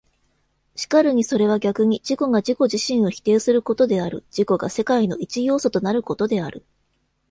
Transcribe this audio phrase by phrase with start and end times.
[0.73, 6.65] 然るにそれは逆に自己が自己自身を否定することである、自己が世界の一要素となることである。